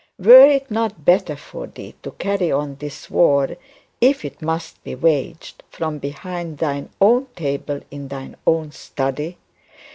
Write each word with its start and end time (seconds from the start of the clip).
Were 0.17 0.47
it 0.49 0.71
not 0.71 1.05
better 1.05 1.35
for 1.35 1.67
thee 1.67 1.93
to 2.01 2.09
carry 2.13 2.51
on 2.51 2.77
this 2.77 3.07
war, 3.11 3.55
if 4.01 4.25
it 4.25 4.41
must 4.41 4.83
be 4.83 4.95
waged, 4.95 5.61
from 5.69 5.99
behind 5.99 6.57
thine 6.57 6.89
own 6.99 7.27
table 7.35 7.81
in 7.91 8.07
thine 8.07 8.35
own 8.47 8.71
study? 8.71 9.37